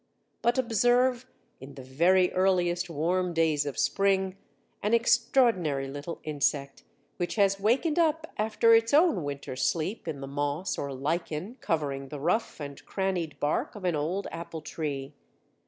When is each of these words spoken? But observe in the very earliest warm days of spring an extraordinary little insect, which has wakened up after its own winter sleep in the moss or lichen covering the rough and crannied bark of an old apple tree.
But 0.41 0.57
observe 0.57 1.27
in 1.59 1.75
the 1.75 1.83
very 1.83 2.33
earliest 2.33 2.89
warm 2.89 3.35
days 3.35 3.67
of 3.67 3.77
spring 3.77 4.35
an 4.81 4.95
extraordinary 4.95 5.87
little 5.87 6.19
insect, 6.23 6.83
which 7.17 7.35
has 7.35 7.59
wakened 7.59 7.99
up 7.99 8.25
after 8.35 8.73
its 8.73 8.95
own 8.95 9.23
winter 9.23 9.55
sleep 9.55 10.07
in 10.07 10.19
the 10.19 10.27
moss 10.27 10.75
or 10.75 10.91
lichen 10.91 11.57
covering 11.61 12.07
the 12.07 12.19
rough 12.19 12.59
and 12.59 12.83
crannied 12.87 13.39
bark 13.39 13.75
of 13.75 13.85
an 13.85 13.95
old 13.95 14.25
apple 14.31 14.61
tree. 14.61 15.13